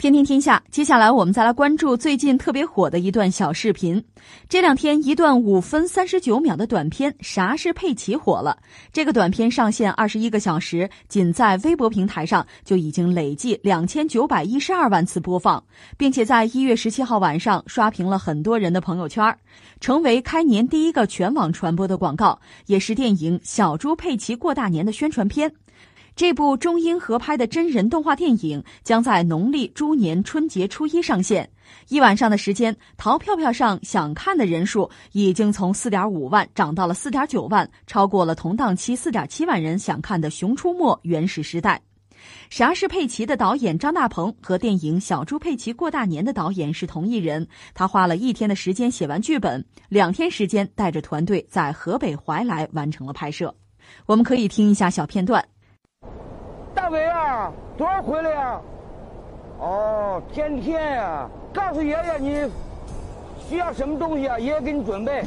[0.00, 4.02] 天天天下，接下来我们再来关注最近特别火的一段小视频。
[4.48, 8.56] 这两天，一段五分三十九秒的短片《啥是佩奇》火了。
[8.94, 15.62] 这个短片上线二十一个小时，仅在微博平台上就已经累计两千九百一十二万次播放，
[15.98, 19.36] 并且在一月十七号晚上刷屏了很多人的朋友圈，
[19.80, 25.52] 成为开年第一个全网传播的广告，也是电影《小猪佩奇过大年》的宣传片。
[26.20, 31.48] 这部中英合拍的真人动画电影将在农历猪年春节初一上线。
[31.88, 41.80] 一晚上的时间，淘票票上想看的人数已经从四点五万涨到了四点九万，超过了同档期四点七万人想看的《熊出没：原始时代》。
[42.50, 47.48] 啥是佩奇的导演张大鹏和电影《小猪佩奇过大年》的导演是同一人。
[47.72, 53.54] 他花了一天的时间写完剧本，两天时间带着团队在河北怀来完成了拍摄。
[54.04, 55.42] 我们可以听一下小片段。
[57.76, 58.60] 多少回来呀？
[59.58, 62.50] 哦，天天呀，告诉爷爷你
[63.46, 65.24] 需要什么东西啊，爷爷给你准备。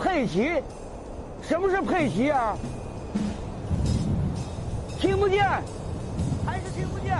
[0.00, 0.62] 佩奇，
[1.42, 2.56] 什么是佩奇啊？
[4.98, 5.44] 听不见，
[6.44, 7.16] 还是听不见？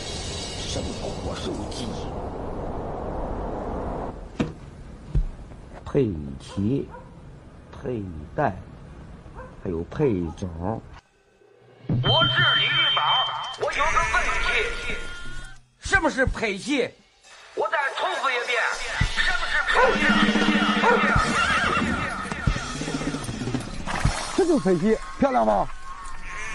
[0.00, 1.86] 生活手机。
[5.84, 6.88] 佩奇，
[7.70, 8.02] 佩
[8.34, 8.56] 戴，
[9.62, 10.80] 还有佩种。
[11.88, 12.57] 我是，
[13.78, 14.96] 有个问题，
[15.78, 16.90] 什么是佩奇？
[17.54, 18.60] 我再重复一遍，
[19.14, 20.00] 什么是佩奇？
[24.36, 25.64] 这就佩奇，漂亮吗？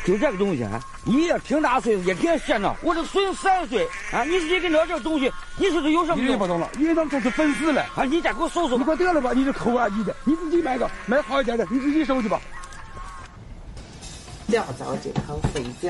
[0.05, 2.75] 就这个东西啊，你也挺大岁数，也别闲着。
[2.81, 6.33] 我这孙子三岁啊，你自己给我这个东西，你说这有什么用？
[6.33, 8.03] 你不懂了，你当这是粉丝了啊！
[8.03, 9.31] 你再给我搜搜，你快得了吧！
[9.33, 12.41] 你这抠啊你的，你自己买个买好一点的，你自己收去吧。
[14.47, 15.89] 料早就好费劲。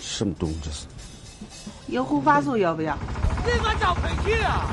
[0.00, 0.86] 什么东西这是？
[1.88, 2.96] 有护发素要不要？
[3.44, 4.66] 这个叫佩奇啊！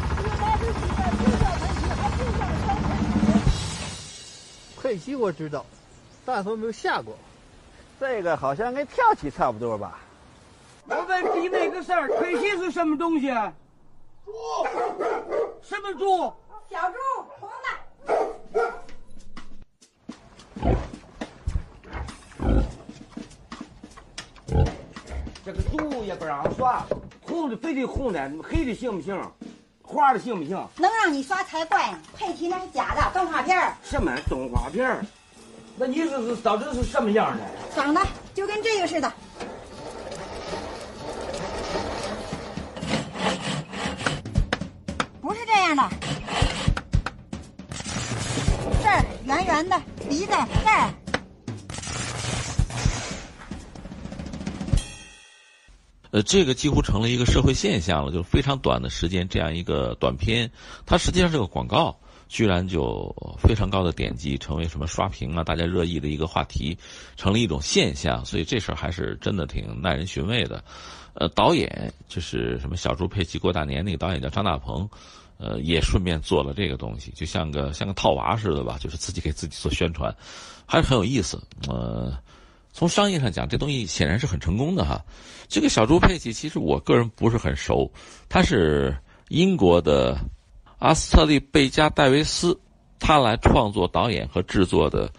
[4.81, 5.65] 佩奇我知道，
[6.25, 7.17] 但是我没有下过。
[7.99, 9.99] 这个好像跟跳棋差不多吧？
[10.85, 13.27] 我问你那个事儿，佩奇是什么东西？
[14.25, 14.31] 猪。
[15.61, 16.33] 什么猪？
[16.69, 16.97] 小猪，
[25.49, 26.85] 这个猪也不让刷，
[27.21, 29.19] 红的非得红的，黑的行不行？
[29.81, 30.55] 花的行不行？
[30.77, 31.97] 能让你刷才怪呢！
[32.15, 35.03] 佩奇那是假的动画片什么动画片
[35.75, 37.43] 那你这是到底是什么样的？
[37.75, 37.99] 长得
[38.35, 39.11] 就跟这个似的。
[45.19, 45.89] 不是这样的。
[48.83, 50.31] 这儿圆圆的，鼻子
[50.63, 50.93] 这儿。
[56.21, 60.51] 这个几乎成了一个社会现象了，就是非常短的时间，这样一个短片，
[60.85, 66.77] 它实际上是个广告，居然就非常高的点击，成为什么刷屏啊，大家热议的一个话题，
[67.15, 70.63] 成了一种现象，所以这事儿还是真的挺耐人寻味的。
[71.13, 74.89] 呃，导演就是什么小猪佩奇过大年那个导演叫张大鹏，
[75.37, 80.15] 呃，也顺便做了这个东西，就像个像个套娃似的吧，就是自己给自己做宣传，
[80.65, 81.41] 还是很有意思。
[81.67, 82.17] 呃。
[82.79, 85.03] 从商业上讲，这东西显然是很成功的哈。
[85.49, 87.91] 这个小猪佩奇，其实我个人不是很熟，
[88.29, 88.95] 他是
[89.27, 90.17] 英国的
[90.77, 92.57] 阿斯特利贝加戴维斯，
[92.97, 95.11] 他来创作、导演和制作的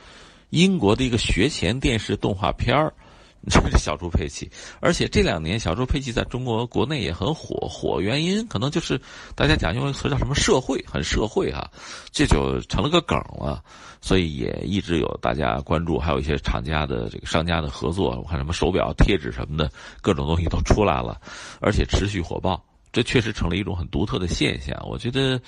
[0.49, 2.95] 英国的一个学前电视动画片儿。
[3.49, 9.01] 这是小猪佩奇，而且这两年小猪佩奇在中国国内也很火，火原因可能就是
[9.35, 11.71] 大家讲用一个词叫什么社会，很社会哈，
[12.13, 13.65] 这就成了个梗了，
[14.03, 21.19] 所以也一直有大家关注，还有一些厂家的这个商家的合作，我看什么手表、贴纸什么的各种东西都出来了，
[21.61, 22.63] 而且持续火爆，
[22.93, 25.41] 这确实成了一种很独特的现象，我觉得。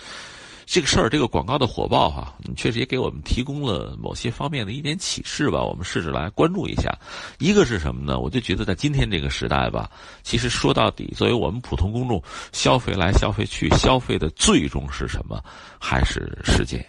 [0.64, 5.62] 这个事儿，这个广告的火爆哈，确实也给我们提供了某些方面的一点启示吧。
[5.62, 6.96] 我们试着来关注一下。
[7.38, 8.18] 一个是什么呢？
[8.18, 9.90] 我就觉得在今天这个时代吧，
[10.22, 12.22] 其实说到底，作为我们普通公众
[12.52, 15.42] 消费来消费去，消费的最终是什么？
[15.78, 16.84] 还是时间？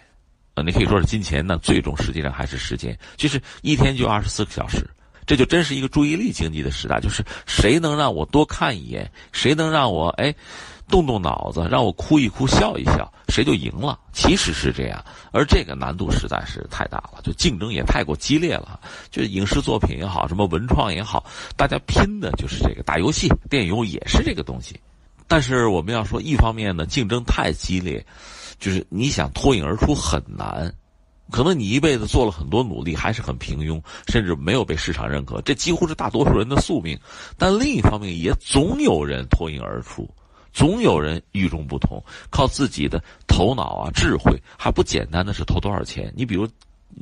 [0.54, 2.96] 呃，你可以说是金钱，那最终实际上还是时间。
[3.16, 4.88] 就是一天就二十四个小时，
[5.26, 7.00] 这就真是一个注意力经济的时代。
[7.00, 10.34] 就是谁能让我多看一眼，谁能让我哎。
[10.86, 13.98] 动动脑子，让我哭一哭，笑一笑，谁就赢了。
[14.12, 18.78] 其实是这样，而这个难度实在是太大了，就竞争也太过激烈了。
[19.10, 21.24] 就影视作品也好，什么文创也好，
[21.56, 22.82] 大家拼的就是这个。
[22.82, 24.78] 打游戏、电影也是这个东西。
[25.26, 28.04] 但是我们要说，一方面呢，竞争太激烈，
[28.60, 30.70] 就是你想脱颖而出很难。
[31.30, 36.98] 可能你一辈子做了很多努力，还是很平庸，甚至没有被市场认可，这几乎是大多数人的宿命。
[37.38, 40.08] 但另一方面，也总有人脱颖而出，
[40.52, 42.00] 总有人与众不同，
[42.30, 46.12] 靠自己的头脑啊、智慧，还不简单的是投多少钱。
[46.14, 46.46] 你比如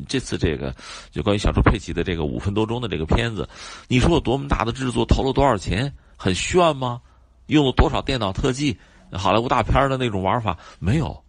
[0.06, 0.74] 这次这个，
[1.10, 3.46] 就关于小猪佩奇的这个五分多钟的这个片子，
[3.88, 7.00] 你说有多么大的制作，投了多少钱，很炫吗？
[7.46, 8.78] 用了多少电脑特技？
[9.12, 11.22] 好莱坞大片的那种玩法没有，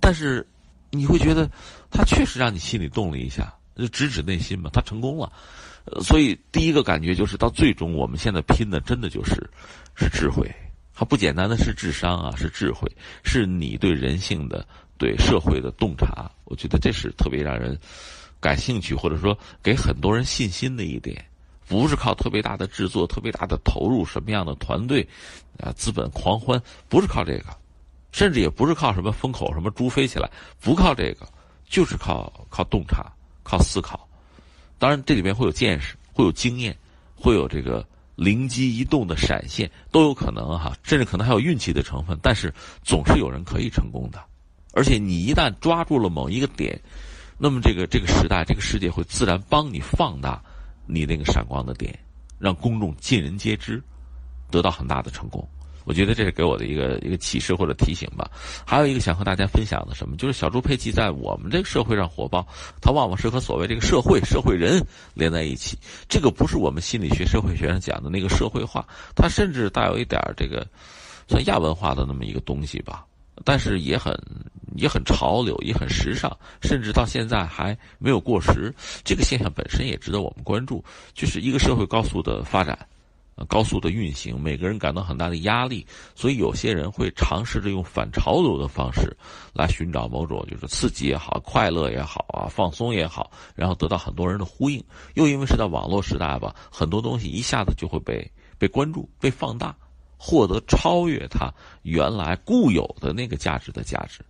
[0.00, 0.46] 但是。
[0.90, 1.50] 你会觉得，
[1.90, 4.70] 他确实让你心里动了一下，就直指内心嘛。
[4.72, 5.32] 他成功了，
[6.02, 9.48] 所以第一个感觉就是，到最终我们现在拼的真的就是
[9.94, 10.48] 是智慧，
[10.94, 12.90] 它不简单的是智商啊，是智慧，
[13.24, 14.66] 是你对人性的、
[14.98, 16.30] 对社会的洞察。
[16.44, 17.78] 我觉得这是特别让人
[18.40, 21.24] 感兴趣，或者说给很多人信心的一点。
[21.68, 25.06] 不是靠特别大的制作、特别大的投入，什么样的团队
[25.60, 27.44] 啊，资本狂欢，不是靠这个。
[28.12, 30.30] 甚至也不是靠什么风口，什么猪飞起来，
[30.60, 31.26] 不靠这个，
[31.68, 33.12] 就是靠靠洞察，
[33.42, 34.08] 靠思考。
[34.78, 36.76] 当然，这里面会有见识，会有经验，
[37.14, 37.86] 会有这个
[38.16, 40.76] 灵机一动的闪现，都有可能哈。
[40.82, 42.52] 甚至可能还有运气的成分，但是
[42.82, 44.18] 总是有人可以成功的。
[44.72, 46.80] 而且你一旦抓住了某一个点，
[47.36, 50.42] 那么这个这个时代，这个世界会自然帮你放大
[50.86, 51.98] 你那个闪光的点，
[52.38, 53.82] 让公众尽人皆知，
[54.50, 55.46] 得到很大的成功。
[55.90, 58.30] 我觉得这是给我的一个一个启示或者提醒吧。
[58.64, 62.46] 还有一个想和大家分享的什么，就是小猪佩奇在我们这个社会上火爆，
[62.80, 64.80] 它往往是和所谓这个社会、社会人
[65.14, 65.76] 连在一起。
[66.08, 70.64] 这个不是我们心理学、社会学上讲的那个社会化，它甚至带有一点这个
[71.26, 73.04] 算亚文化的那么一个东西吧。
[73.44, 74.16] 但是也很
[74.76, 76.30] 也很潮流，也很时尚，
[76.62, 78.72] 甚至到现在还没有过时。
[79.02, 80.84] 这个现象本身也值得我们关注，
[81.14, 82.78] 就是一个社会高速的发展。
[83.48, 89.16] 高速的运行，每个人感到很大的压力，所以有些人会尝试着用反潮流的方式
[89.54, 94.82] 来寻找某种就是刺激也好、快乐也好啊、放松也好，然后得到很多人的呼应。
[95.14, 99.74] 又因为是在网络时代吧，很多东西一下子就会被被关注、被放大，
[100.18, 101.52] 获得超越它
[101.82, 104.20] 原来固有的那个价值的价值。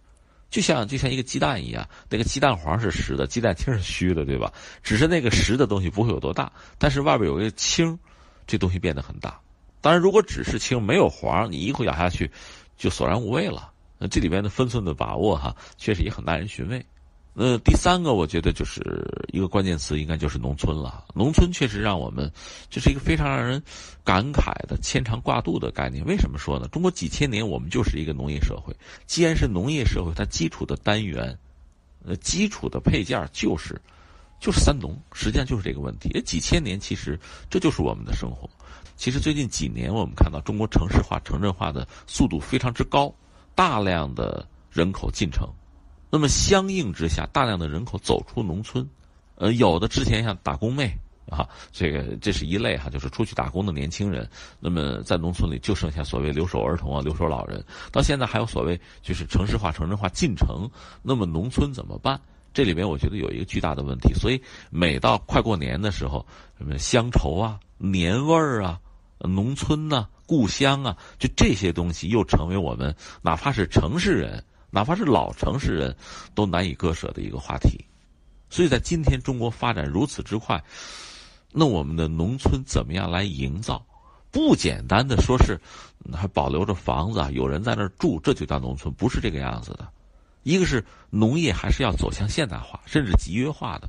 [0.51, 4.53] 就像就像一个鸡蛋一样，那个鸡蛋黄是实的，鸡蛋清是虚的，对吧？
[4.83, 7.99] 只是那个实的东西不会有多大，但是外边有一个清。
[8.46, 9.40] 这东西变得很大，
[9.81, 12.31] 当然，如果只是青没有黄，你一口咬下去，
[12.76, 13.72] 就索然无味了。
[13.98, 16.84] 那这里边的分寸的把握，哈，确实也很耐人寻味。
[17.32, 18.82] 那第三个，我觉得就是
[19.32, 21.04] 一个关键词，应该就是农村了。
[21.14, 22.31] 农村确实让我们，
[22.69, 23.62] 这是一个非常让人
[24.04, 26.04] 感慨的牵肠挂肚的概念。
[26.04, 26.66] 为什么说呢？
[26.69, 28.75] 中国几千年，我们就是一个农业社会。
[29.06, 31.38] 既然是农业社会，它基础的单元，
[32.04, 33.81] 呃，基础的配件就是。
[34.40, 36.08] 就是三农，实际上就是这个问题。
[36.22, 37.20] 几千年，其实
[37.50, 38.48] 这就是我们的生活。
[38.96, 43.14] 其实最近几年，我们看到中国城市化、城镇化的速度非常之高，
[43.54, 45.48] 大量的人口进城，
[46.10, 48.88] 那么相应之下，大量的人口走出农村。
[49.37, 50.94] 呃，有的之前像打工妹
[51.31, 54.28] 啊，这个这是一类哈，就是出去打工的年轻人。
[54.58, 57.64] 那么在农村里就剩下所谓留守儿童啊、留守老人。
[57.90, 60.69] 到现在还有所谓就是城市化、城镇化进城，
[61.02, 62.20] 那么农村怎么办？
[62.52, 66.26] 这里面我觉得有一个巨大的问题，所以每到快过年的时候，
[66.58, 68.81] 什么乡愁啊、年味儿啊、
[69.19, 75.97] 农村呐、故乡啊，就这些东西又成为我们哪怕是城市人，哪怕是老城市人
[76.35, 77.85] 都难以割舍的一个话题。
[78.49, 80.61] 所以在今天中国发展如此之快，
[81.52, 83.85] 那我们的农村怎么样来营造？
[84.32, 85.61] 不简单的说是
[86.12, 89.88] 还保留着房子啊，有人在那儿住，这就叫农村，不是这个样子的。
[90.42, 93.88] 一个是农业还是要走向现代化，甚至集约化的，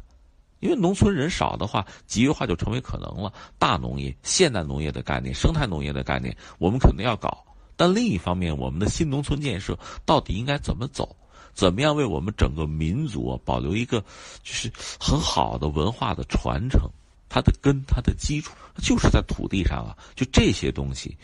[0.60, 3.31] 因为农村人少的话，集约化就成为可能了。
[3.58, 7.46] 大农业、现代农业的概念、生态农业的概念，我们肯定要搞。
[7.75, 11.15] 但另一方面，我们的新农村建设到底应该怎么走？
[11.53, 14.00] 怎么样为我们整个民族啊保留一个
[14.43, 16.81] 就是很好的文化的传承？
[17.27, 19.98] 它的根、它的基础就是在土地上啊！
[20.15, 21.17] 就这些东西，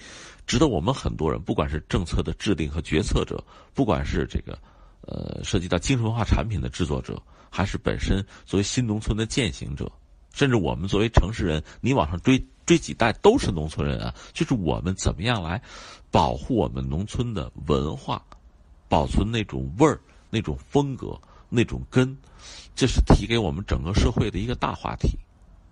[0.46, 3.44] 值得我们很多人，不管是政策的制定和决策者，
[3.74, 4.58] 不管是这个。
[5.08, 7.18] 呃，涉及到精神文化产品的制作者，
[7.50, 9.90] 还是本身作为新农村的践行者，
[10.34, 14.14] 甚至我们作为城市人，你往上追追几代都是农村人啊。
[14.34, 15.62] 就是我们怎么样来
[16.12, 18.22] 保护我们农村的文化，
[18.90, 19.98] 保存那种味儿、
[20.30, 22.18] 那种风格、那种根，
[22.76, 25.18] 这是提给我们整个社会的一个大话题。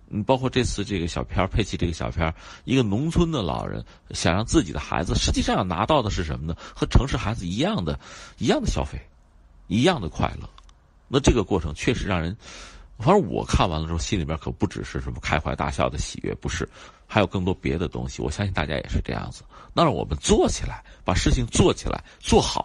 [0.08, 6.56] 嗯，包括这次这个小片儿，佩奇这个小片儿，一个农村的老人想让自己的孩子，实际上要拿到的是什么呢？
[6.74, 7.98] 和城市孩子一样的，
[8.38, 8.98] 一样的消费。
[9.66, 10.48] 一样的快乐，
[11.08, 12.36] 那这个过程确实让人，
[12.98, 16.68] 反正我看完了之后，心里边可不只是什么开怀大笑的喜悦，不是，
[17.06, 18.22] 还有更多别的东西。
[18.22, 19.42] 我相信大家也是这样子。
[19.74, 22.64] 那让我们做起来，把事情做起来，做好，